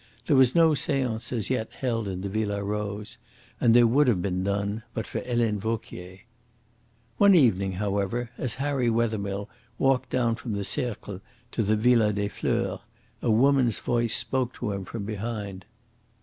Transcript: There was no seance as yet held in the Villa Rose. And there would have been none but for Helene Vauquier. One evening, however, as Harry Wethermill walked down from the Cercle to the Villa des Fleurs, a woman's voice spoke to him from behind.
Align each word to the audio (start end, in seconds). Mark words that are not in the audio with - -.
There 0.25 0.35
was 0.35 0.55
no 0.55 0.73
seance 0.73 1.31
as 1.31 1.51
yet 1.51 1.69
held 1.73 2.07
in 2.07 2.21
the 2.21 2.27
Villa 2.27 2.63
Rose. 2.63 3.19
And 3.59 3.75
there 3.75 3.85
would 3.85 4.07
have 4.07 4.19
been 4.19 4.41
none 4.41 4.81
but 4.95 5.05
for 5.05 5.19
Helene 5.19 5.59
Vauquier. 5.59 6.21
One 7.19 7.35
evening, 7.35 7.73
however, 7.73 8.31
as 8.35 8.55
Harry 8.55 8.89
Wethermill 8.89 9.47
walked 9.77 10.09
down 10.09 10.33
from 10.33 10.53
the 10.53 10.65
Cercle 10.65 11.21
to 11.51 11.61
the 11.61 11.75
Villa 11.75 12.11
des 12.11 12.29
Fleurs, 12.29 12.79
a 13.21 13.29
woman's 13.29 13.77
voice 13.77 14.15
spoke 14.15 14.53
to 14.55 14.71
him 14.71 14.85
from 14.85 15.05
behind. 15.05 15.65